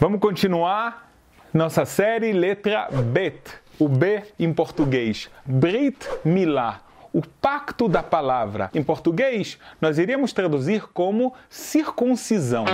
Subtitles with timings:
[0.00, 1.12] Vamos continuar
[1.52, 3.38] nossa série letra Bet,
[3.78, 5.28] o B em português.
[5.44, 6.80] Brit Milá,
[7.12, 8.70] o pacto da palavra.
[8.72, 12.64] Em português, nós iríamos traduzir como circuncisão.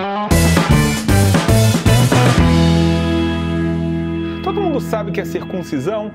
[4.45, 6.12] Todo mundo sabe que a circuncisão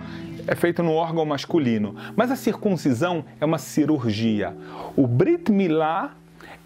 [0.47, 4.55] é feita no órgão masculino, mas a circuncisão é uma cirurgia.
[4.95, 6.11] O Brit Milá,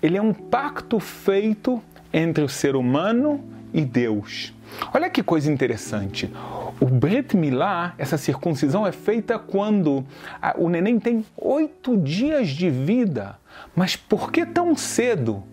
[0.03, 1.81] ele é um pacto feito
[2.13, 4.53] entre o ser humano e Deus.
[4.93, 6.31] Olha que coisa interessante.
[6.79, 10.05] O Brit Milá, essa circuncisão é feita quando
[10.57, 13.37] o neném tem oito dias de vida.
[13.75, 15.43] Mas por que tão cedo?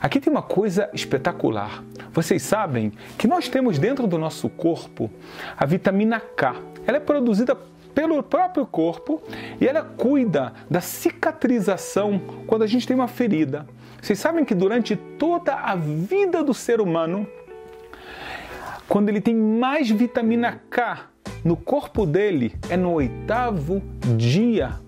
[0.00, 1.84] Aqui tem uma coisa espetacular.
[2.12, 5.08] Vocês sabem que nós temos dentro do nosso corpo
[5.56, 6.56] a vitamina K.
[6.84, 7.56] Ela é produzida
[7.94, 9.22] pelo próprio corpo
[9.60, 13.66] e ela cuida da cicatrização quando a gente tem uma ferida.
[14.00, 17.26] Vocês sabem que durante toda a vida do ser humano,
[18.88, 21.10] quando ele tem mais vitamina K
[21.44, 23.82] no corpo dele, é no oitavo
[24.16, 24.80] dia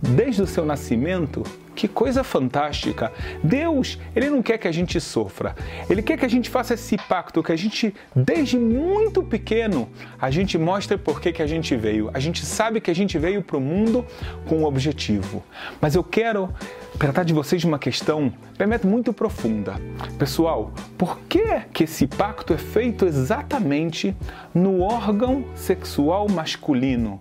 [0.00, 1.42] desde o seu nascimento.
[1.74, 3.12] Que coisa fantástica!
[3.42, 5.54] Deus, ele não quer que a gente sofra.
[5.90, 9.86] Ele quer que a gente faça esse pacto, que a gente, desde muito pequeno,
[10.18, 12.10] a gente mostre por que, que a gente veio.
[12.14, 14.06] A gente sabe que a gente veio para o mundo
[14.48, 15.44] com um objetivo.
[15.78, 16.48] Mas eu quero
[16.98, 19.74] tratar de vocês uma questão, permite muito profunda.
[20.18, 24.16] Pessoal, por que, que esse pacto é feito exatamente
[24.54, 27.20] no órgão sexual masculino?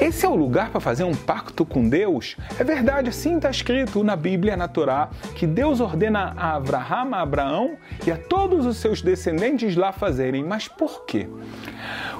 [0.00, 2.36] Esse é o lugar para fazer um pacto com Deus?
[2.58, 7.20] É verdade, assim está escrito na Bíblia, na Torá, que Deus ordena a Abraão, a
[7.20, 10.42] Abraão e a todos os seus descendentes lá fazerem.
[10.42, 11.28] Mas por quê?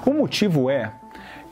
[0.06, 0.92] O motivo é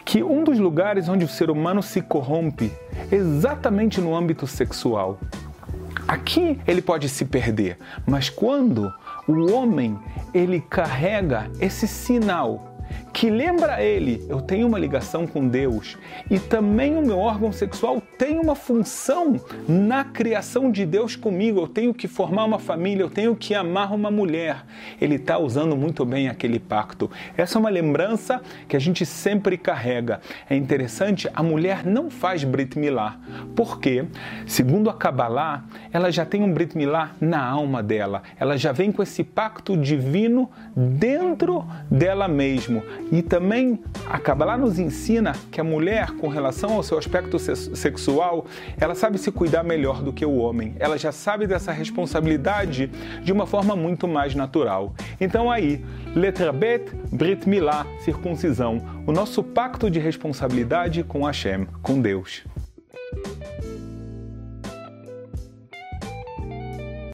[0.04, 2.72] que um dos lugares onde o ser humano se corrompe
[3.10, 5.18] exatamente no âmbito sexual.
[6.06, 8.92] Aqui ele pode se perder, mas quando
[9.26, 9.98] o homem
[10.34, 12.76] ele carrega esse sinal
[13.12, 15.98] que lembra ele, eu tenho uma ligação com Deus
[16.30, 21.60] e também o meu órgão sexual tem uma função na criação de Deus comigo.
[21.60, 24.64] Eu tenho que formar uma família, eu tenho que amar uma mulher.
[25.00, 27.10] Ele está usando muito bem aquele pacto.
[27.36, 30.20] Essa é uma lembrança que a gente sempre carrega.
[30.48, 33.18] É interessante, a mulher não faz Brit Milá,
[33.54, 34.04] porque,
[34.46, 38.22] segundo a Kabbalah, ela já tem um Brit Milá na alma dela.
[38.38, 42.82] Ela já vem com esse pacto divino dentro dela mesmo.
[43.10, 48.46] E também a Kabbalah nos ensina que a mulher, com relação ao seu aspecto sexual,
[48.78, 50.74] ela sabe se cuidar melhor do que o homem.
[50.78, 52.90] Ela já sabe dessa responsabilidade
[53.22, 54.94] de uma forma muito mais natural.
[55.20, 62.00] Então aí, letra Bet, Brit Milá, circuncisão, o nosso pacto de responsabilidade com Hashem, com
[62.00, 62.44] Deus.